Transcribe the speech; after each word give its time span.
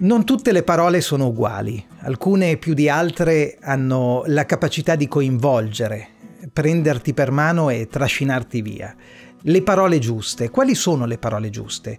Non 0.00 0.24
tutte 0.24 0.52
le 0.52 0.62
parole 0.62 1.00
sono 1.00 1.26
uguali, 1.26 1.84
alcune 2.02 2.56
più 2.56 2.72
di 2.72 2.88
altre 2.88 3.58
hanno 3.60 4.22
la 4.26 4.46
capacità 4.46 4.94
di 4.94 5.08
coinvolgere, 5.08 6.06
prenderti 6.52 7.12
per 7.12 7.32
mano 7.32 7.68
e 7.68 7.88
trascinarti 7.88 8.62
via. 8.62 8.94
Le 9.42 9.62
parole 9.62 9.98
giuste, 9.98 10.50
quali 10.50 10.76
sono 10.76 11.04
le 11.04 11.18
parole 11.18 11.50
giuste? 11.50 11.98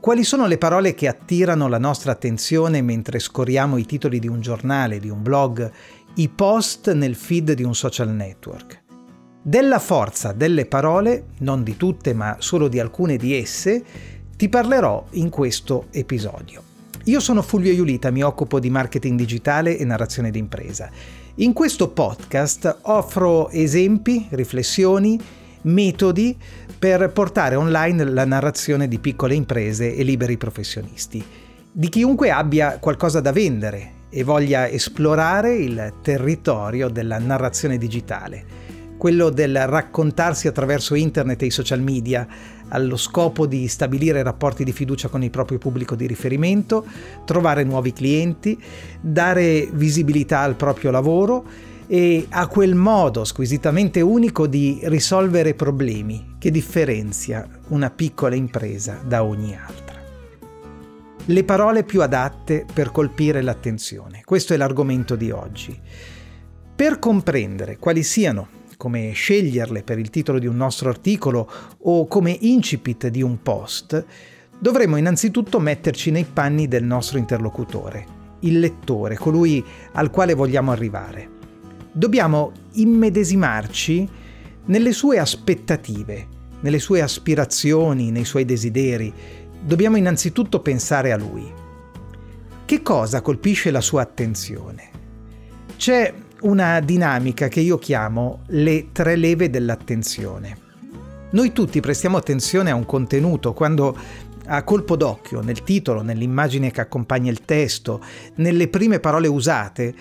Quali 0.00 0.24
sono 0.24 0.46
le 0.46 0.56
parole 0.56 0.94
che 0.94 1.06
attirano 1.06 1.68
la 1.68 1.76
nostra 1.76 2.12
attenzione 2.12 2.80
mentre 2.80 3.18
scorriamo 3.18 3.76
i 3.76 3.84
titoli 3.84 4.20
di 4.20 4.26
un 4.26 4.40
giornale, 4.40 4.98
di 4.98 5.10
un 5.10 5.20
blog, 5.20 5.70
i 6.14 6.30
post 6.30 6.90
nel 6.94 7.14
feed 7.14 7.52
di 7.52 7.62
un 7.62 7.74
social 7.74 8.08
network? 8.08 8.84
Della 9.42 9.78
forza 9.78 10.32
delle 10.32 10.64
parole, 10.64 11.26
non 11.40 11.62
di 11.62 11.76
tutte 11.76 12.14
ma 12.14 12.36
solo 12.38 12.68
di 12.68 12.80
alcune 12.80 13.18
di 13.18 13.36
esse, 13.36 13.84
ti 14.34 14.48
parlerò 14.48 15.08
in 15.10 15.28
questo 15.28 15.88
episodio. 15.90 16.67
Io 17.04 17.20
sono 17.20 17.42
Fulvio 17.42 17.72
Iulita, 17.72 18.10
mi 18.10 18.22
occupo 18.22 18.60
di 18.60 18.70
marketing 18.70 19.16
digitale 19.16 19.78
e 19.78 19.84
narrazione 19.84 20.30
d'impresa. 20.30 20.90
In 21.36 21.52
questo 21.52 21.88
podcast 21.88 22.80
offro 22.82 23.48
esempi, 23.50 24.26
riflessioni, 24.30 25.18
metodi 25.62 26.36
per 26.78 27.10
portare 27.10 27.54
online 27.54 28.04
la 28.04 28.24
narrazione 28.24 28.88
di 28.88 28.98
piccole 28.98 29.34
imprese 29.34 29.94
e 29.94 30.02
liberi 30.02 30.36
professionisti, 30.36 31.24
di 31.70 31.88
chiunque 31.88 32.30
abbia 32.30 32.78
qualcosa 32.78 33.20
da 33.20 33.32
vendere 33.32 33.92
e 34.10 34.22
voglia 34.24 34.68
esplorare 34.68 35.54
il 35.54 35.94
territorio 36.02 36.88
della 36.88 37.18
narrazione 37.18 37.78
digitale 37.78 38.68
quello 38.98 39.30
del 39.30 39.66
raccontarsi 39.66 40.48
attraverso 40.48 40.94
internet 40.94 41.40
e 41.42 41.46
i 41.46 41.50
social 41.50 41.80
media 41.80 42.26
allo 42.68 42.96
scopo 42.96 43.46
di 43.46 43.66
stabilire 43.68 44.22
rapporti 44.22 44.64
di 44.64 44.72
fiducia 44.72 45.08
con 45.08 45.22
il 45.22 45.30
proprio 45.30 45.56
pubblico 45.56 45.94
di 45.94 46.06
riferimento, 46.06 46.84
trovare 47.24 47.64
nuovi 47.64 47.92
clienti, 47.94 48.60
dare 49.00 49.68
visibilità 49.72 50.40
al 50.40 50.56
proprio 50.56 50.90
lavoro 50.90 51.44
e 51.86 52.26
a 52.28 52.46
quel 52.48 52.74
modo 52.74 53.24
squisitamente 53.24 54.02
unico 54.02 54.46
di 54.46 54.80
risolvere 54.82 55.54
problemi 55.54 56.34
che 56.38 56.50
differenzia 56.50 57.48
una 57.68 57.88
piccola 57.88 58.34
impresa 58.34 59.00
da 59.02 59.24
ogni 59.24 59.56
altra. 59.56 59.96
Le 61.24 61.44
parole 61.44 61.84
più 61.84 62.02
adatte 62.02 62.66
per 62.72 62.90
colpire 62.90 63.42
l'attenzione. 63.42 64.22
Questo 64.24 64.54
è 64.54 64.56
l'argomento 64.56 65.14
di 65.14 65.30
oggi. 65.30 65.78
Per 66.74 66.98
comprendere 66.98 67.76
quali 67.76 68.02
siano 68.02 68.57
come 68.78 69.10
sceglierle 69.10 69.82
per 69.82 69.98
il 69.98 70.08
titolo 70.08 70.38
di 70.38 70.46
un 70.46 70.56
nostro 70.56 70.88
articolo 70.88 71.50
o 71.80 72.06
come 72.06 72.34
incipit 72.40 73.08
di 73.08 73.22
un 73.22 73.42
post, 73.42 74.04
dovremo 74.56 74.96
innanzitutto 74.96 75.58
metterci 75.58 76.12
nei 76.12 76.24
panni 76.24 76.68
del 76.68 76.84
nostro 76.84 77.18
interlocutore, 77.18 78.06
il 78.40 78.60
lettore, 78.60 79.16
colui 79.16 79.62
al 79.92 80.10
quale 80.10 80.34
vogliamo 80.34 80.70
arrivare. 80.70 81.28
Dobbiamo 81.90 82.52
immedesimarci 82.74 84.08
nelle 84.66 84.92
sue 84.92 85.18
aspettative, 85.18 86.28
nelle 86.60 86.78
sue 86.78 87.02
aspirazioni, 87.02 88.12
nei 88.12 88.24
suoi 88.24 88.44
desideri. 88.44 89.12
Dobbiamo 89.60 89.96
innanzitutto 89.96 90.60
pensare 90.60 91.10
a 91.10 91.16
lui. 91.16 91.52
Che 92.64 92.82
cosa 92.82 93.22
colpisce 93.22 93.72
la 93.72 93.80
sua 93.80 94.02
attenzione? 94.02 94.90
C'è 95.76 96.14
una 96.42 96.80
dinamica 96.80 97.48
che 97.48 97.60
io 97.60 97.78
chiamo 97.78 98.42
le 98.48 98.88
tre 98.92 99.16
leve 99.16 99.50
dell'attenzione. 99.50 100.66
Noi 101.30 101.52
tutti 101.52 101.80
prestiamo 101.80 102.16
attenzione 102.16 102.70
a 102.70 102.74
un 102.74 102.86
contenuto 102.86 103.52
quando 103.52 103.96
a 104.46 104.62
colpo 104.62 104.96
d'occhio, 104.96 105.40
nel 105.42 105.62
titolo, 105.62 106.00
nell'immagine 106.00 106.70
che 106.70 106.80
accompagna 106.80 107.30
il 107.30 107.42
testo, 107.42 108.02
nelle 108.36 108.68
prime 108.68 108.98
parole 108.98 109.28
usate, 109.28 109.94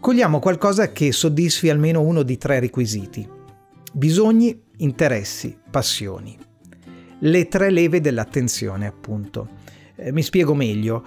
cogliamo 0.00 0.40
qualcosa 0.40 0.90
che 0.90 1.12
soddisfi 1.12 1.70
almeno 1.70 2.00
uno 2.00 2.22
di 2.22 2.36
tre 2.36 2.58
requisiti. 2.58 3.28
Bisogni, 3.92 4.60
interessi, 4.78 5.56
passioni. 5.70 6.36
Le 7.20 7.48
tre 7.48 7.70
leve 7.70 8.00
dell'attenzione, 8.00 8.86
appunto. 8.86 9.48
Eh, 9.94 10.10
mi 10.12 10.22
spiego 10.22 10.54
meglio 10.54 11.04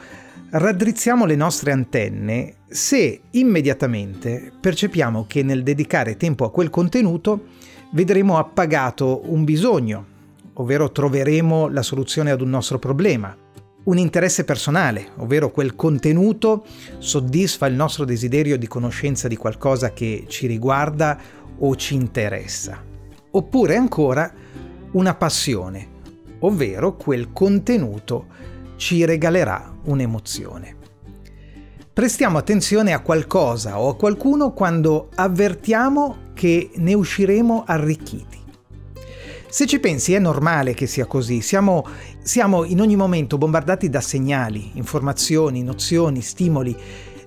raddrizziamo 0.52 1.26
le 1.26 1.36
nostre 1.36 1.72
antenne 1.72 2.56
se 2.68 3.22
immediatamente 3.32 4.52
percepiamo 4.60 5.26
che 5.28 5.44
nel 5.44 5.62
dedicare 5.62 6.18
tempo 6.18 6.46
a 6.46 6.52
quel 6.52 6.70
contenuto 6.70 7.46
vedremo 7.92 8.38
appagato 8.38 9.22
un 9.26 9.44
bisogno, 9.44 10.06
ovvero 10.54 10.92
troveremo 10.92 11.68
la 11.68 11.84
soluzione 11.84 12.32
ad 12.32 12.42
un 12.42 12.50
nostro 12.50 12.80
problema, 12.80 13.36
un 13.84 13.98
interesse 13.98 14.44
personale, 14.44 15.10
ovvero 15.18 15.52
quel 15.52 15.76
contenuto 15.76 16.66
soddisfa 16.98 17.68
il 17.68 17.76
nostro 17.76 18.06
desiderio 18.06 18.58
di 18.58 18.68
conoscenza 18.68 19.28
di 19.28 19.36
qualcosa 19.38 19.94
che 19.94 20.26
ci 20.28 20.48
riguarda 20.48 21.18
o 21.60 21.76
ci 21.76 21.94
interessa, 21.94 22.84
oppure 23.32 23.76
ancora 23.76 24.32
una 24.92 25.14
passione, 25.14 25.88
ovvero 26.40 26.96
quel 26.96 27.32
contenuto 27.32 28.26
ci 28.80 29.04
regalerà 29.04 29.76
un'emozione. 29.84 30.78
Prestiamo 31.92 32.38
attenzione 32.38 32.94
a 32.94 33.02
qualcosa 33.02 33.78
o 33.78 33.90
a 33.90 33.96
qualcuno 33.98 34.54
quando 34.54 35.10
avvertiamo 35.16 36.30
che 36.34 36.72
ne 36.76 36.94
usciremo 36.94 37.66
arricchiti. 37.68 38.38
Se 39.50 39.66
ci 39.66 39.80
pensi 39.80 40.14
è 40.14 40.20
normale 40.20 40.74
che 40.74 40.88
sia 40.88 41.06
così, 41.08 41.42
siamo, 41.42 41.86
siamo 42.24 42.64
in 42.64 42.80
ogni 42.80 42.96
momento 42.96 43.38
bombardati 43.38 43.90
da 43.90 44.00
segnali, 44.00 44.72
informazioni, 44.76 45.62
nozioni, 45.62 46.22
stimoli, 46.22 46.74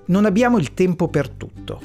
non 0.05 0.25
abbiamo 0.25 0.57
il 0.57 0.73
tempo 0.73 1.07
per 1.07 1.29
tutto. 1.29 1.81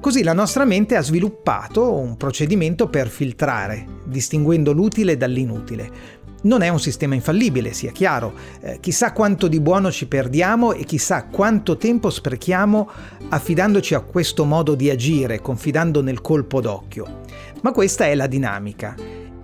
Così 0.00 0.22
la 0.22 0.32
nostra 0.32 0.64
mente 0.64 0.96
ha 0.96 1.02
sviluppato 1.02 1.92
un 1.92 2.16
procedimento 2.16 2.88
per 2.88 3.08
filtrare, 3.08 3.86
distinguendo 4.06 4.72
l'utile 4.72 5.18
dall'inutile, 5.18 6.22
non 6.44 6.62
è 6.62 6.68
un 6.68 6.80
sistema 6.80 7.14
infallibile, 7.14 7.72
sia 7.72 7.92
chiaro. 7.92 8.34
Eh, 8.60 8.78
chissà 8.80 9.12
quanto 9.12 9.48
di 9.48 9.60
buono 9.60 9.90
ci 9.90 10.06
perdiamo 10.06 10.72
e 10.72 10.84
chissà 10.84 11.24
quanto 11.24 11.76
tempo 11.76 12.10
sprechiamo 12.10 12.90
affidandoci 13.28 13.94
a 13.94 14.00
questo 14.00 14.44
modo 14.44 14.74
di 14.74 14.90
agire, 14.90 15.40
confidando 15.40 16.02
nel 16.02 16.20
colpo 16.20 16.60
d'occhio. 16.60 17.22
Ma 17.62 17.72
questa 17.72 18.06
è 18.06 18.14
la 18.14 18.26
dinamica. 18.26 18.94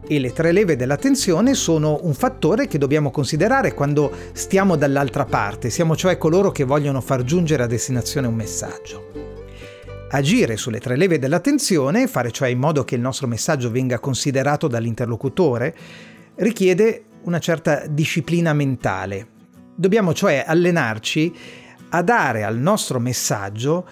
E 0.07 0.19
le 0.19 0.33
tre 0.33 0.51
leve 0.51 0.75
dell'attenzione 0.75 1.55
sono 1.55 2.01
un 2.03 2.15
fattore 2.15 2.67
che 2.67 2.79
dobbiamo 2.79 3.11
considerare 3.13 3.75
quando 3.75 4.11
stiamo 4.33 4.75
dall'altra 4.75 5.25
parte, 5.25 5.71
siamo 5.71 5.95
cioè 5.95 6.19
coloro 6.19 6.51
che 6.51 6.65
vogliono 6.65 7.01
far 7.01 7.23
giungere 7.23 7.63
a 7.63 7.67
destinazione 7.67 8.27
un 8.27 8.35
messaggio. 8.35 9.13
Agire 10.11 10.57
sulle 10.57 10.81
tre 10.81 10.97
leve 10.97 11.21
dell'attenzione, 11.21 12.09
fare 12.09 12.33
cioè 12.33 12.49
in 12.49 12.59
modo 12.59 12.83
che 12.83 12.97
il 12.97 13.01
nostro 13.01 13.29
messaggio 13.29 13.71
venga 13.71 14.01
considerato 14.01 14.67
dall'interlocutore, 14.67 15.77
richiede 16.41 17.05
una 17.23 17.39
certa 17.39 17.87
disciplina 17.87 18.53
mentale. 18.53 19.29
Dobbiamo 19.75 20.13
cioè 20.13 20.45
allenarci 20.47 21.35
a 21.91 22.03
dare 22.03 22.45
al 22.45 22.59
nostro 22.59 22.99
messaggio 22.99 23.87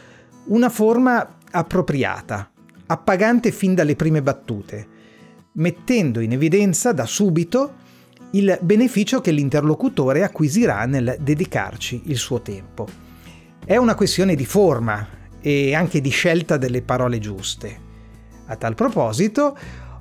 una 0.47 0.69
forma 0.69 1.37
appropriata, 1.51 2.51
appagante 2.87 3.51
fin 3.53 3.75
dalle 3.75 3.97
prime 3.97 4.23
battute, 4.23 4.87
mettendo 5.53 6.21
in 6.21 6.33
evidenza 6.33 6.93
da 6.93 7.05
subito 7.05 7.87
il 8.33 8.59
beneficio 8.61 9.21
che 9.21 9.31
l'interlocutore 9.31 10.23
acquisirà 10.23 10.85
nel 10.85 11.17
dedicarci 11.21 12.03
il 12.07 12.17
suo 12.17 12.41
tempo. 12.41 12.87
È 13.65 13.77
una 13.77 13.95
questione 13.95 14.35
di 14.35 14.47
forma 14.47 15.07
e 15.41 15.75
anche 15.75 16.01
di 16.01 16.11
scelta 16.11 16.57
delle 16.57 16.83
parole 16.83 17.19
giuste. 17.19 17.87
A 18.47 18.57
tal 18.57 18.75
proposito 18.75 19.57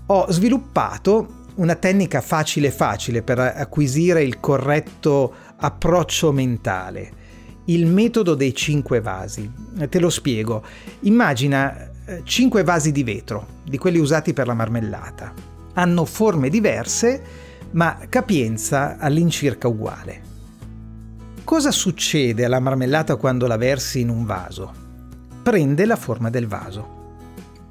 ho 0.05 0.31
sviluppato 0.31 1.36
una 1.57 1.75
tecnica 1.75 2.21
facile 2.21 2.71
facile 2.71 3.21
per 3.21 3.39
acquisire 3.39 4.23
il 4.23 4.39
corretto 4.39 5.33
approccio 5.57 6.31
mentale. 6.31 7.25
Il 7.65 7.85
metodo 7.85 8.33
dei 8.33 8.55
cinque 8.55 9.01
vasi. 9.01 9.51
Te 9.89 9.99
lo 9.99 10.09
spiego. 10.09 10.63
Immagina 11.01 11.89
eh, 12.05 12.21
cinque 12.23 12.63
vasi 12.63 12.91
di 12.91 13.03
vetro, 13.03 13.45
di 13.63 13.77
quelli 13.77 13.99
usati 13.99 14.33
per 14.33 14.47
la 14.47 14.53
marmellata. 14.53 15.33
Hanno 15.73 16.05
forme 16.05 16.49
diverse, 16.49 17.21
ma 17.71 17.99
capienza 18.09 18.97
all'incirca 18.97 19.67
uguale. 19.67 20.21
Cosa 21.43 21.71
succede 21.71 22.45
alla 22.45 22.59
marmellata 22.59 23.15
quando 23.15 23.45
la 23.45 23.57
versi 23.57 23.99
in 23.99 24.09
un 24.09 24.25
vaso? 24.25 24.85
prende 25.47 25.85
la 25.85 25.95
forma 25.95 26.29
del 26.29 26.45
vaso. 26.45 26.96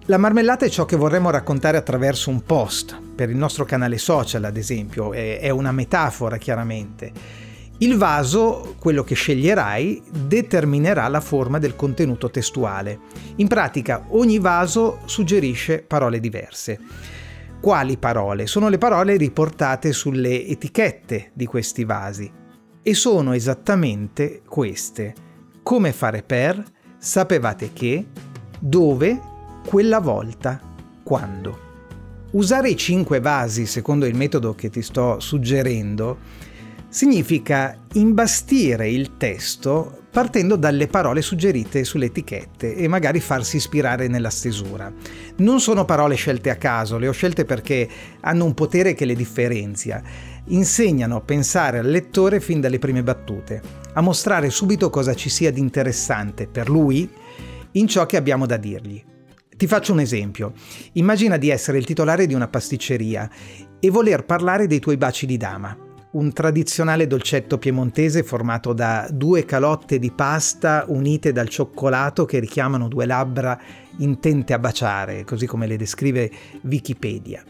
La 0.09 0.19
marmellata 0.19 0.65
è 0.65 0.69
ciò 0.69 0.85
che 0.85 0.95
vorremmo 0.95 1.31
raccontare 1.31 1.77
attraverso 1.77 2.31
un 2.31 2.43
post, 2.43 2.97
per 3.17 3.29
il 3.29 3.37
nostro 3.37 3.65
canale 3.65 3.99
social 3.99 4.45
ad 4.45 4.57
esempio, 4.57 5.13
è 5.13 5.51
una 5.51 5.73
metafora 5.73 6.37
chiaramente. 6.37 7.11
Il 7.79 7.97
vaso, 7.97 8.77
quello 8.79 9.03
che 9.03 9.17
sceglierai, 9.17 10.01
determinerà 10.09 11.09
la 11.09 11.21
forma 11.21 11.59
del 11.59 11.75
contenuto 11.75 12.31
testuale. 12.31 13.01
In 13.37 13.49
pratica 13.49 14.05
ogni 14.11 14.39
vaso 14.39 15.01
suggerisce 15.07 15.83
parole 15.83 16.21
diverse. 16.21 16.79
Quali 17.61 17.97
parole? 17.97 18.47
Sono 18.47 18.69
le 18.69 18.79
parole 18.79 19.17
riportate 19.17 19.93
sulle 19.93 20.47
etichette 20.47 21.33
di 21.33 21.47
questi 21.47 21.85
vasi. 21.85 22.31
E 22.81 22.95
sono 22.95 23.33
esattamente 23.33 24.43
queste. 24.49 25.15
Come 25.65 25.93
fare 25.93 26.23
per, 26.23 26.63
sapevate 26.97 27.73
che, 27.73 28.07
dove, 28.61 29.35
quella 29.67 29.99
volta, 29.99 30.61
quando. 31.03 31.65
Usare 32.31 32.71
i 32.71 32.77
cinque 32.77 33.19
vasi, 33.19 33.67
secondo 33.67 34.07
il 34.07 34.15
metodo 34.15 34.55
che 34.55 34.71
ti 34.71 34.81
sto 34.81 35.19
suggerendo, 35.19 36.19
significa 36.89 37.77
imbastire 37.95 38.89
il 38.89 39.17
testo 39.17 40.03
partendo 40.09 40.55
dalle 40.55 40.87
parole 40.87 41.21
suggerite 41.21 41.83
sulle 41.83 42.07
etichette 42.07 42.77
e 42.77 42.87
magari 42.87 43.19
farsi 43.19 43.57
ispirare 43.57 44.07
nella 44.07 44.31
stesura. 44.31 44.91
Non 45.39 45.61
sono 45.61 45.85
parole 45.85 46.15
scelte 46.15 46.49
a 46.49 46.57
caso, 46.57 46.97
le 46.97 47.09
ho 47.09 47.13
scelte 47.13 47.45
perché 47.45 47.89
hanno 48.21 48.45
un 48.45 48.55
potere 48.55 48.95
che 48.95 49.05
le 49.05 49.15
differenzia. 49.15 50.01
Insegnano 50.47 51.17
a 51.17 51.21
pensare 51.23 51.81
al 51.81 51.91
lettore 51.91 52.39
fin 52.39 52.61
dalle 52.61 52.79
prime 52.79 53.03
battute, 53.03 53.61
a 53.95 54.01
mostrare 54.01 54.49
subito 54.49 54.91
cosa 54.91 55.13
ci 55.15 55.29
sia 55.29 55.51
di 55.51 55.61
interessante 55.61 56.47
per 56.47 56.71
lui 56.71 57.11
in 57.73 57.89
ciò 57.89 58.07
che 58.07 58.17
abbiamo 58.17 58.47
da 58.47 58.57
dirgli. 58.57 59.03
Ti 59.57 59.67
faccio 59.67 59.95
un 59.95 60.01
esempio. 60.01 60.53
Immagina 60.93 61.39
di 61.39 61.49
essere 61.49 61.79
il 61.79 61.87
titolare 61.87 62.27
di 62.27 62.35
una 62.35 62.47
pasticceria 62.47 63.31
e 63.81 63.91
voler 63.91 64.27
parlare 64.27 64.67
dei 64.67 64.81
tuoi 64.81 64.99
baci 64.99 65.25
di 65.25 65.39
dama, 65.39 65.75
un 66.11 66.31
tradizionale 66.31 67.07
dolcetto 67.07 67.57
piemontese 67.57 68.23
formato 68.23 68.75
da 68.75 69.09
due 69.11 69.47
calotte 69.47 69.99
di 69.99 70.11
pasta 70.11 70.85
unite 70.89 71.33
dal 71.33 71.49
cioccolato 71.49 72.27
che 72.27 72.39
richiamano 72.39 72.87
due 72.87 73.07
labbra 73.07 73.59
intente 73.99 74.53
a 74.53 74.59
baciare, 74.59 75.25
così 75.25 75.47
come 75.47 75.67
le 75.67 75.79
descrive 75.79 76.31
Wikipedia. 76.61 77.43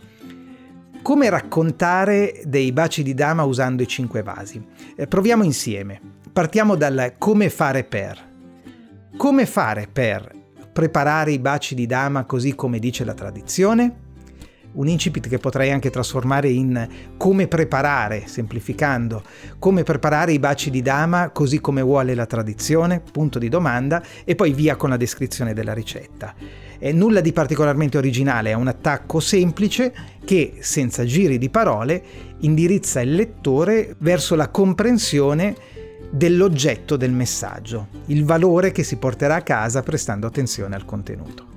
Come 1.03 1.29
raccontare 1.29 2.41
dei 2.45 2.71
baci 2.71 3.03
di 3.03 3.15
dama 3.15 3.43
usando 3.43 3.83
i 3.83 3.89
cinque 3.89 4.23
vasi? 4.23 4.65
Eh, 4.95 5.09
proviamo 5.09 5.43
insieme. 5.43 6.01
Partiamo 6.33 6.77
dal 6.77 7.15
come 7.19 7.51
fare 7.51 7.83
per. 7.83 8.35
Come 9.17 9.47
fare 9.47 9.89
per 9.93 10.36
preparare 10.77 11.33
i 11.33 11.39
baci 11.39 11.75
di 11.75 11.87
dama 11.87 12.27
così 12.27 12.55
come 12.55 12.79
dice 12.79 13.03
la 13.03 13.15
tradizione? 13.15 13.95
Un 14.73 14.89
incipit 14.89 15.27
che 15.27 15.39
potrei 15.39 15.71
anche 15.71 15.89
trasformare 15.89 16.51
in 16.51 16.89
come 17.17 17.49
preparare, 17.49 18.25
semplificando, 18.27 19.23
come 19.59 19.85
preparare 19.85 20.35
i 20.35 20.39
baci 20.39 20.69
di 20.69 20.83
dama 20.83 21.31
così 21.31 21.63
come 21.63 21.81
vuole 21.81 22.15
la 22.15 22.27
tradizione, 22.27 23.01
punto 23.01 23.39
di 23.39 23.49
domanda, 23.49 24.03
e 24.23 24.35
poi 24.35 24.53
via 24.53 24.77
con 24.77 24.91
la 24.91 24.99
descrizione 24.99 25.55
della 25.55 25.73
ricetta. 25.73 26.35
È 26.79 26.93
nulla 26.93 27.23
di 27.23 27.33
particolarmente 27.33 27.97
originale, 27.97 28.51
è 28.51 28.55
un 28.55 28.69
attacco 28.69 29.19
semplice 29.19 29.95
che, 30.27 30.59
senza 30.59 31.07
giri 31.07 31.39
di 31.39 31.49
parole, 31.49 32.03
indirizza 32.41 33.01
il 33.01 33.15
lettore 33.15 33.97
verso 34.01 34.35
la 34.35 34.51
comprensione 34.51 35.55
dell'oggetto 36.11 36.97
del 36.97 37.13
messaggio, 37.13 37.89
il 38.07 38.25
valore 38.25 38.73
che 38.73 38.83
si 38.83 38.97
porterà 38.97 39.37
a 39.37 39.43
casa 39.43 39.83
prestando 39.83 40.27
attenzione 40.27 40.75
al 40.75 40.85
contenuto. 40.85 41.55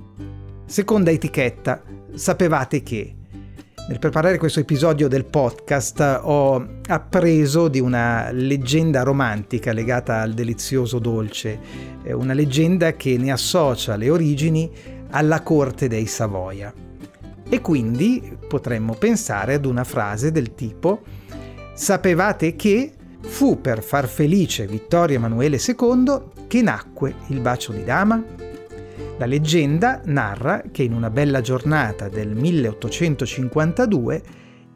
Seconda 0.66 1.10
etichetta, 1.10 1.82
sapevate 2.14 2.82
che 2.82 3.14
nel 3.88 3.98
preparare 3.98 4.38
questo 4.38 4.60
episodio 4.60 5.08
del 5.08 5.24
podcast 5.24 6.20
ho 6.22 6.64
appreso 6.86 7.66
di 7.66 7.80
una 7.80 8.30
leggenda 8.30 9.02
romantica 9.02 9.72
legata 9.72 10.20
al 10.20 10.32
delizioso 10.32 11.00
dolce, 11.00 11.58
una 12.04 12.32
leggenda 12.32 12.94
che 12.94 13.16
ne 13.18 13.32
associa 13.32 13.96
le 13.96 14.10
origini 14.10 14.70
alla 15.10 15.42
corte 15.42 15.88
dei 15.88 16.06
Savoia. 16.06 16.72
E 17.48 17.60
quindi 17.60 18.36
potremmo 18.46 18.94
pensare 18.94 19.54
ad 19.54 19.64
una 19.64 19.82
frase 19.82 20.30
del 20.30 20.54
tipo 20.54 21.02
Sapevate 21.74 22.54
che 22.54 22.92
Fu 23.22 23.60
per 23.60 23.82
far 23.82 24.08
felice 24.08 24.66
Vittorio 24.66 25.16
Emanuele 25.16 25.58
II 25.64 26.46
che 26.46 26.62
nacque 26.62 27.14
il 27.28 27.40
bacio 27.40 27.72
di 27.72 27.84
dama. 27.84 28.22
La 29.18 29.26
leggenda 29.26 30.00
narra 30.04 30.62
che 30.72 30.82
in 30.82 30.92
una 30.92 31.10
bella 31.10 31.40
giornata 31.40 32.08
del 32.08 32.34
1852 32.34 34.22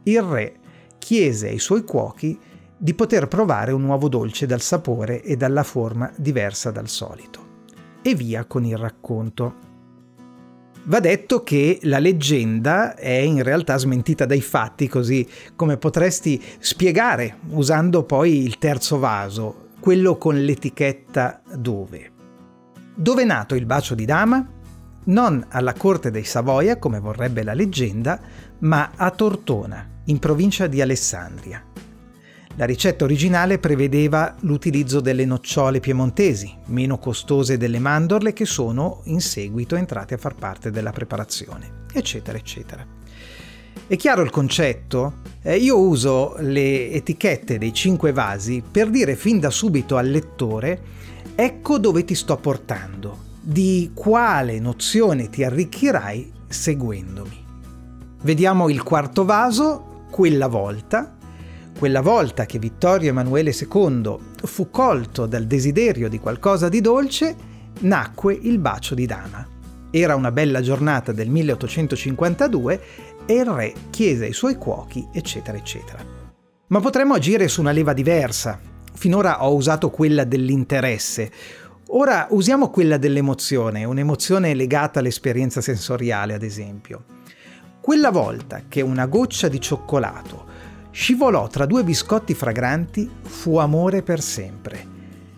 il 0.05 0.23
re 0.23 0.57
chiese 0.99 1.49
ai 1.49 1.59
suoi 1.59 1.83
cuochi 1.85 2.39
di 2.77 2.95
poter 2.95 3.29
provare 3.29 3.73
un 3.73 3.83
nuovo 3.83 4.09
dolce 4.09 4.47
dal 4.47 4.61
sapore 4.61 5.23
e 5.23 5.37
dalla 5.37 5.63
forma 5.63 6.13
diversa 6.17 6.71
dal 6.71 6.89
solito. 6.89 7.63
E 8.03 8.15
via 8.15 8.45
con 8.45 8.65
il 8.65 8.77
racconto. 8.77 9.64
Va 10.87 11.01
detto 11.01 11.43
che 11.43 11.79
la 11.85 11.99
leggenda 11.99 12.95
è 12.95 13.09
in 13.09 13.43
realtà 13.43 13.79
smentita 13.79 14.27
dai 14.27 14.43
fatti, 14.43 14.87
così 14.87 15.27
come 15.57 15.79
potresti 15.79 16.43
spiegare 16.59 17.39
usando 17.53 18.03
poi 18.03 18.43
il 18.43 18.59
terzo 18.59 18.99
vaso, 18.99 19.69
quello 19.81 20.19
con 20.19 20.39
l'etichetta 20.45 21.41
dove. 21.55 22.13
Dove 22.95 23.23
è 23.23 23.25
nato 23.25 23.55
il 23.55 23.65
bacio 23.65 23.95
di 23.95 24.05
dama? 24.05 24.47
Non 25.05 25.47
alla 25.49 25.73
corte 25.73 26.11
dei 26.11 26.25
Savoia, 26.25 26.79
come 26.79 27.01
vorrebbe 27.01 27.43
la 27.43 27.55
leggenda, 27.55 28.21
ma 28.59 28.91
a 28.95 29.11
Tortona, 29.11 29.89
in 30.05 30.19
provincia 30.19 30.67
di 30.67 30.83
Alessandria. 30.83 31.65
La 32.57 32.67
ricetta 32.67 33.03
originale 33.03 33.59
prevedeva 33.59 34.37
l'utilizzo 34.41 35.01
delle 35.01 35.25
nocciole 35.25 35.81
piemontesi, 35.81 36.55
meno 36.67 36.99
costose 36.99 37.57
delle 37.57 37.81
mandorle 37.81 38.33
che 38.33 38.45
sono 38.45 39.01
in 39.07 39.21
seguito 39.21 39.75
entrate 39.75 40.15
a 40.15 40.19
far 40.19 40.37
parte 40.37 40.71
della 40.71 40.93
preparazione, 40.93 41.87
eccetera, 41.93 42.39
eccetera. 42.39 42.87
È 43.89 43.97
chiaro 43.97 44.23
il 44.23 44.31
concetto? 44.31 45.15
Eh, 45.43 45.57
io 45.57 45.81
uso 45.81 46.37
le 46.39 46.93
etichette 46.93 47.59
dei 47.59 47.75
cinque 47.75 48.13
vasi 48.13 48.63
per 48.69 48.89
dire 48.89 49.17
fin 49.17 49.41
da 49.41 49.51
subito 49.51 49.97
al 49.97 50.09
lettore 50.09 50.81
ecco 51.35 51.79
dove 51.79 52.05
ti 52.05 52.15
sto 52.15 52.37
portando, 52.37 53.19
di 53.41 53.91
quale 53.93 54.61
nozione 54.61 55.29
ti 55.29 55.43
arricchirai 55.43 56.33
seguendomi. 56.47 57.45
Vediamo 58.23 58.69
il 58.69 58.85
quarto 58.85 59.25
vaso, 59.25 60.05
quella 60.09 60.47
volta, 60.47 61.17
quella 61.79 62.01
volta 62.01 62.47
che 62.47 62.59
Vittorio 62.59 63.11
Emanuele 63.11 63.51
II 63.51 64.17
fu 64.45 64.71
colto 64.71 65.27
dal 65.27 65.45
desiderio 65.45 66.09
di 66.09 66.19
qualcosa 66.19 66.69
di 66.69 66.81
dolce, 66.81 67.35
nacque 67.81 68.39
il 68.41 68.59
bacio 68.59 68.95
di 68.95 69.07
dama. 69.07 69.47
Era 69.91 70.15
una 70.15 70.31
bella 70.31 70.61
giornata 70.61 71.13
del 71.13 71.29
1852 71.29 72.81
e 73.27 73.35
il 73.35 73.45
re 73.45 73.75
chiese 73.91 74.27
ai 74.27 74.33
suoi 74.33 74.57
cuochi, 74.57 75.07
eccetera, 75.13 75.57
eccetera. 75.59 76.05
Ma 76.69 76.81
potremmo 76.81 77.15
agire 77.15 77.49
su 77.49 77.61
una 77.61 77.73
leva 77.73 77.93
diversa. 77.93 78.59
Finora 78.95 79.45
ho 79.45 79.55
usato 79.55 79.91
quella 79.91 80.25
dell'interesse. 80.25 81.31
Ora 81.89 82.29
usiamo 82.31 82.71
quella 82.71 82.97
dell'emozione, 82.97 83.85
un'emozione 83.85 84.55
legata 84.55 85.01
all'esperienza 85.01 85.61
sensoriale, 85.61 86.35
ad 86.35 86.43
esempio. 86.43 87.05
Quella 87.81 88.11
volta 88.11 88.63
che 88.69 88.81
una 88.81 89.07
goccia 89.07 89.49
di 89.49 89.61
cioccolato 89.61 90.54
scivolò 90.95 91.49
tra 91.49 91.67
due 91.67 91.83
biscotti 91.83 92.35
fragranti, 92.35 93.11
fu 93.23 93.57
amore 93.57 94.05
per 94.05 94.21
sempre. 94.21 94.93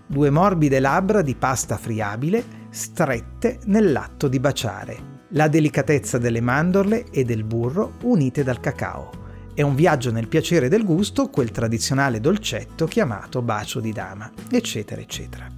Due 0.06 0.28
morbide 0.28 0.80
labbra 0.80 1.22
di 1.22 1.34
pasta 1.34 1.78
friabile, 1.78 2.44
strette 2.68 3.60
nell'atto 3.64 4.28
di 4.28 4.38
baciare. 4.38 5.14
La 5.30 5.48
delicatezza 5.48 6.18
delle 6.18 6.42
mandorle 6.42 7.06
e 7.10 7.24
del 7.24 7.42
burro 7.42 7.94
unite 8.02 8.44
dal 8.44 8.60
cacao. 8.60 9.24
È 9.54 9.62
un 9.62 9.74
viaggio 9.74 10.12
nel 10.12 10.28
piacere 10.28 10.68
del 10.68 10.84
gusto, 10.84 11.30
quel 11.30 11.50
tradizionale 11.50 12.20
dolcetto 12.20 12.84
chiamato 12.84 13.40
bacio 13.40 13.80
di 13.80 13.92
dama, 13.92 14.30
eccetera, 14.50 15.00
eccetera. 15.00 15.50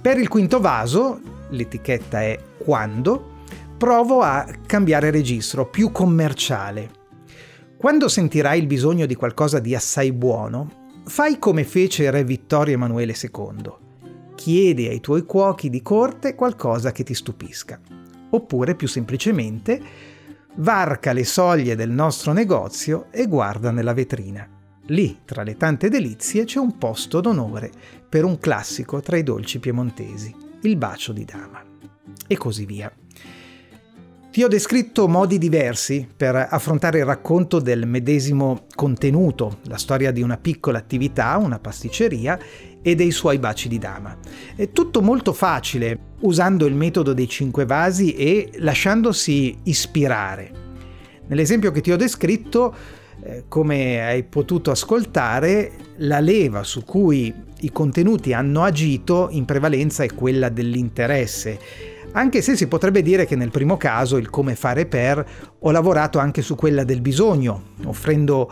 Per 0.00 0.16
il 0.16 0.28
quinto 0.28 0.60
vaso, 0.60 1.20
l'etichetta 1.50 2.22
è 2.22 2.38
quando, 2.56 3.38
provo 3.76 4.20
a 4.20 4.46
cambiare 4.64 5.10
registro, 5.10 5.66
più 5.66 5.90
commerciale 5.90 6.98
quando 7.80 8.08
sentirai 8.08 8.58
il 8.58 8.66
bisogno 8.66 9.06
di 9.06 9.14
qualcosa 9.14 9.58
di 9.58 9.74
assai 9.74 10.12
buono, 10.12 10.90
fai 11.06 11.38
come 11.38 11.64
fece 11.64 12.10
re 12.10 12.24
Vittorio 12.24 12.74
Emanuele 12.74 13.14
II. 13.18 13.72
Chiedi 14.34 14.86
ai 14.86 15.00
tuoi 15.00 15.24
cuochi 15.24 15.70
di 15.70 15.80
corte 15.80 16.34
qualcosa 16.34 16.92
che 16.92 17.04
ti 17.04 17.14
stupisca. 17.14 17.80
Oppure, 18.32 18.74
più 18.74 18.86
semplicemente, 18.86 19.80
varca 20.56 21.14
le 21.14 21.24
soglie 21.24 21.74
del 21.74 21.88
nostro 21.88 22.34
negozio 22.34 23.06
e 23.10 23.26
guarda 23.26 23.70
nella 23.70 23.94
vetrina. 23.94 24.46
Lì, 24.88 25.20
tra 25.24 25.42
le 25.42 25.56
tante 25.56 25.88
delizie, 25.88 26.44
c'è 26.44 26.58
un 26.58 26.76
posto 26.76 27.22
d'onore 27.22 27.70
per 28.06 28.24
un 28.24 28.38
classico 28.38 29.00
tra 29.00 29.16
i 29.16 29.22
dolci 29.22 29.58
piemontesi. 29.58 30.36
il 30.64 30.76
bacio 30.76 31.14
di 31.14 31.24
dama. 31.24 31.64
E 32.26 32.36
così 32.36 32.66
via. 32.66 32.92
Ti 34.30 34.44
ho 34.44 34.48
descritto 34.48 35.08
modi 35.08 35.38
diversi 35.38 36.06
per 36.16 36.36
affrontare 36.36 37.00
il 37.00 37.04
racconto 37.04 37.58
del 37.58 37.84
medesimo 37.84 38.66
contenuto, 38.76 39.58
la 39.66 39.76
storia 39.76 40.12
di 40.12 40.22
una 40.22 40.36
piccola 40.36 40.78
attività, 40.78 41.36
una 41.36 41.58
pasticceria 41.58 42.38
e 42.80 42.94
dei 42.94 43.10
suoi 43.10 43.40
baci 43.40 43.66
di 43.66 43.78
dama. 43.78 44.16
È 44.54 44.70
tutto 44.70 45.02
molto 45.02 45.32
facile 45.32 45.98
usando 46.20 46.66
il 46.66 46.76
metodo 46.76 47.12
dei 47.12 47.28
cinque 47.28 47.66
vasi 47.66 48.14
e 48.14 48.52
lasciandosi 48.58 49.62
ispirare. 49.64 50.52
Nell'esempio 51.26 51.72
che 51.72 51.80
ti 51.80 51.90
ho 51.90 51.96
descritto, 51.96 52.72
eh, 53.24 53.46
come 53.48 54.00
hai 54.00 54.22
potuto 54.22 54.70
ascoltare, 54.70 55.72
la 55.96 56.20
leva 56.20 56.62
su 56.62 56.84
cui 56.84 57.34
i 57.62 57.72
contenuti 57.72 58.32
hanno 58.32 58.62
agito 58.62 59.26
in 59.32 59.44
prevalenza 59.44 60.04
è 60.04 60.14
quella 60.14 60.48
dell'interesse 60.48 61.58
anche 62.12 62.42
se 62.42 62.56
si 62.56 62.66
potrebbe 62.66 63.02
dire 63.02 63.24
che 63.24 63.36
nel 63.36 63.50
primo 63.50 63.76
caso, 63.76 64.16
il 64.16 64.30
come 64.30 64.56
fare 64.56 64.86
per, 64.86 65.24
ho 65.58 65.70
lavorato 65.70 66.18
anche 66.18 66.42
su 66.42 66.56
quella 66.56 66.82
del 66.82 67.00
bisogno, 67.00 67.62
offrendo 67.84 68.50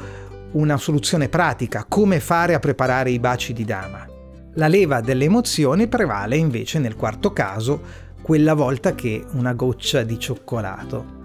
una 0.52 0.76
soluzione 0.76 1.28
pratica, 1.28 1.84
come 1.88 2.20
fare 2.20 2.54
a 2.54 2.60
preparare 2.60 3.10
i 3.10 3.18
baci 3.18 3.52
di 3.52 3.64
dama. 3.64 4.06
La 4.54 4.68
leva 4.68 5.00
delle 5.00 5.24
emozioni 5.24 5.88
prevale 5.88 6.36
invece 6.36 6.78
nel 6.78 6.96
quarto 6.96 7.32
caso, 7.32 8.06
quella 8.22 8.54
volta 8.54 8.94
che 8.94 9.24
una 9.32 9.54
goccia 9.54 10.02
di 10.02 10.18
cioccolato. 10.18 11.16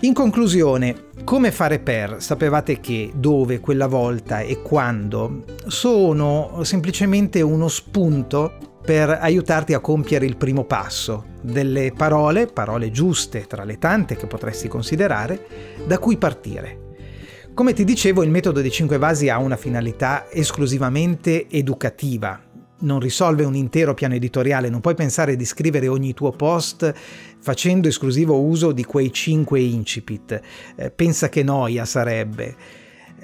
In 0.00 0.14
conclusione, 0.14 1.08
come 1.24 1.52
fare 1.52 1.78
per? 1.78 2.16
Sapevate 2.20 2.80
che 2.80 3.12
dove, 3.14 3.60
quella 3.60 3.86
volta 3.86 4.40
e 4.40 4.62
quando 4.62 5.44
sono 5.66 6.60
semplicemente 6.62 7.42
uno 7.42 7.68
spunto 7.68 8.69
per 8.82 9.10
aiutarti 9.10 9.74
a 9.74 9.80
compiere 9.80 10.26
il 10.26 10.36
primo 10.36 10.64
passo, 10.64 11.26
delle 11.42 11.92
parole, 11.94 12.46
parole 12.46 12.90
giuste 12.90 13.46
tra 13.46 13.64
le 13.64 13.78
tante 13.78 14.16
che 14.16 14.26
potresti 14.26 14.68
considerare, 14.68 15.46
da 15.86 15.98
cui 15.98 16.16
partire. 16.16 16.88
Come 17.52 17.72
ti 17.72 17.84
dicevo, 17.84 18.22
il 18.22 18.30
metodo 18.30 18.60
dei 18.60 18.70
5 18.70 18.96
vasi 18.96 19.28
ha 19.28 19.38
una 19.38 19.56
finalità 19.56 20.30
esclusivamente 20.30 21.48
educativa, 21.48 22.40
non 22.80 23.00
risolve 23.00 23.44
un 23.44 23.54
intero 23.54 23.92
piano 23.92 24.14
editoriale, 24.14 24.70
non 24.70 24.80
puoi 24.80 24.94
pensare 24.94 25.36
di 25.36 25.44
scrivere 25.44 25.86
ogni 25.86 26.14
tuo 26.14 26.30
post 26.30 26.94
facendo 27.40 27.88
esclusivo 27.88 28.40
uso 28.40 28.72
di 28.72 28.84
quei 28.84 29.12
5 29.12 29.60
incipit. 29.60 30.40
Eh, 30.76 30.90
pensa 30.90 31.28
che 31.28 31.42
noia 31.42 31.84
sarebbe. 31.84 32.56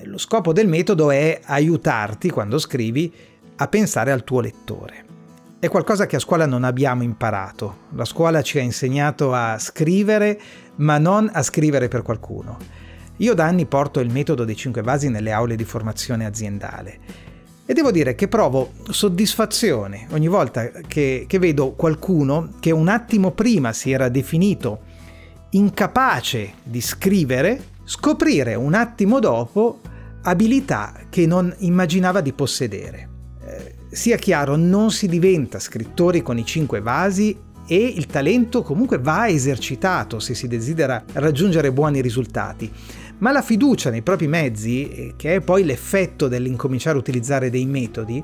Lo 0.03 0.19
scopo 0.19 0.53
del 0.53 0.69
metodo 0.69 1.11
è 1.11 1.41
aiutarti, 1.43 2.29
quando 2.29 2.59
scrivi, 2.59 3.11
a 3.57 3.69
pensare 3.69 4.13
al 4.13 4.25
tuo 4.25 4.41
lettore 4.41 5.06
è 5.59 5.69
qualcosa 5.69 6.07
che 6.07 6.17
a 6.17 6.21
scuola 6.21 6.45
non 6.45 6.65
abbiamo 6.65 7.03
imparato. 7.03 7.85
La 7.95 8.05
scuola 8.05 8.43
ci 8.43 8.59
ha 8.59 8.63
insegnato 8.63 9.33
a 9.33 9.59
scrivere, 9.59 10.39
ma 10.77 10.99
non 10.99 11.31
a 11.33 11.43
scrivere 11.43 11.89
per 11.89 12.03
qualcuno. 12.03 12.59
Io 13.19 13.33
da 13.35 13.47
anni 13.47 13.65
porto 13.65 14.01
il 14.01 14.13
metodo 14.13 14.45
dei 14.45 14.57
cinque 14.57 14.83
vasi 14.83 15.09
nelle 15.09 15.33
aule 15.33 15.57
di 15.57 15.65
formazione 15.65 16.27
aziendale 16.27 17.25
e 17.65 17.73
devo 17.73 17.91
dire 17.91 18.15
che 18.15 18.29
provo 18.29 18.73
soddisfazione 18.91 20.07
ogni 20.11 20.29
volta 20.29 20.69
che, 20.87 21.25
che 21.27 21.39
vedo 21.39 21.73
qualcuno 21.73 22.51
che 22.61 22.71
un 22.71 22.87
attimo 22.87 23.33
prima 23.33 23.73
si 23.73 23.91
era 23.91 24.09
definito 24.09 24.81
incapace 25.51 26.53
di 26.63 26.81
scrivere, 26.81 27.71
scoprire 27.85 28.55
un 28.55 28.75
attimo 28.75 29.19
dopo 29.19 29.81
abilità 30.23 30.95
che 31.09 31.27
non 31.27 31.53
immaginava 31.59 32.21
di 32.21 32.33
possedere 32.33 33.15
sia 33.97 34.17
chiaro, 34.17 34.57
non 34.57 34.91
si 34.91 35.09
diventa 35.09 35.59
scrittori 35.59 36.21
con 36.21 36.37
i 36.37 36.45
cinque 36.45 36.83
vasi 36.83 37.35
e 37.67 37.77
il 37.77 38.05
talento 38.05 38.61
comunque 38.61 38.99
va 38.99 39.27
esercitato 39.27 40.21
se 40.21 40.35
si 40.35 40.47
desidera 40.47 41.03
raggiungere 41.15 41.73
buoni 41.73 42.03
risultati. 42.03 42.71
Ma 43.19 43.33
la 43.33 43.41
fiducia 43.41 43.89
nei 43.89 44.03
propri 44.03 44.29
mezzi, 44.29 44.87
eh, 44.87 45.15
che 45.17 45.37
è 45.37 45.41
poi 45.41 45.65
l'effetto 45.65 46.29
dell'incominciare 46.29 46.97
a 46.97 47.01
utilizzare 47.01 47.49
dei 47.49 47.65
metodi, 47.65 48.23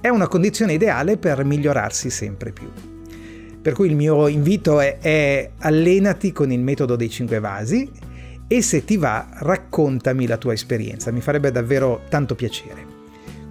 è 0.00 0.08
una 0.08 0.26
condizione 0.26 0.72
ideale 0.72 1.16
per 1.16 1.44
migliorarsi 1.44 2.10
sempre 2.10 2.50
più. 2.50 2.68
Per 3.62 3.72
cui 3.72 3.86
il 3.86 3.94
mio 3.94 4.26
invito 4.26 4.80
è, 4.80 4.98
è 4.98 5.50
allenati 5.58 6.32
con 6.32 6.50
il 6.50 6.60
metodo 6.60 6.96
dei 6.96 7.08
cinque 7.08 7.38
vasi 7.38 7.88
e 8.48 8.62
se 8.62 8.84
ti 8.84 8.96
va 8.96 9.28
raccontami 9.30 10.26
la 10.26 10.38
tua 10.38 10.54
esperienza, 10.54 11.12
mi 11.12 11.20
farebbe 11.20 11.52
davvero 11.52 12.02
tanto 12.08 12.34
piacere. 12.34 12.93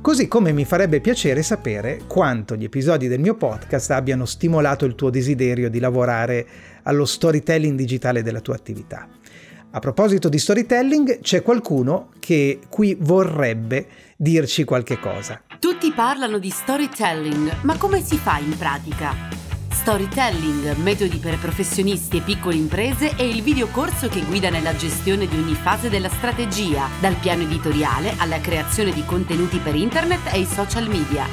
Così 0.03 0.27
come 0.27 0.51
mi 0.51 0.65
farebbe 0.65 0.99
piacere 0.99 1.41
sapere 1.43 2.01
quanto 2.07 2.57
gli 2.57 2.65
episodi 2.65 3.07
del 3.07 3.21
mio 3.21 3.35
podcast 3.35 3.91
abbiano 3.91 4.25
stimolato 4.25 4.83
il 4.83 4.95
tuo 4.95 5.09
desiderio 5.09 5.69
di 5.69 5.79
lavorare 5.79 6.45
allo 6.83 7.05
storytelling 7.05 7.77
digitale 7.77 8.21
della 8.21 8.41
tua 8.41 8.53
attività. 8.53 9.07
A 9.71 9.79
proposito 9.79 10.27
di 10.27 10.39
storytelling, 10.39 11.21
c'è 11.21 11.41
qualcuno 11.41 12.09
che 12.19 12.59
qui 12.67 12.97
vorrebbe 12.99 13.87
dirci 14.17 14.65
qualche 14.65 14.99
cosa. 14.99 15.41
Tutti 15.57 15.89
parlano 15.93 16.37
di 16.37 16.49
storytelling, 16.49 17.61
ma 17.61 17.77
come 17.77 18.01
si 18.01 18.17
fa 18.17 18.39
in 18.39 18.57
pratica? 18.57 19.42
Storytelling, 19.83 20.75
metodi 20.75 21.17
per 21.17 21.37
professionisti 21.37 22.15
e 22.15 22.21
piccole 22.21 22.55
imprese 22.55 23.17
è 23.17 23.21
il 23.21 23.43
videocorso 23.43 24.07
che 24.07 24.21
guida 24.21 24.49
nella 24.49 24.73
gestione 24.77 25.27
di 25.27 25.35
ogni 25.35 25.55
fase 25.55 25.89
della 25.89 26.07
strategia, 26.07 26.87
dal 27.01 27.15
piano 27.15 27.41
editoriale 27.41 28.13
alla 28.15 28.39
creazione 28.39 28.93
di 28.93 29.03
contenuti 29.03 29.57
per 29.57 29.75
internet 29.75 30.33
e 30.33 30.39
i 30.39 30.45
social 30.45 30.87
media. 30.87 31.27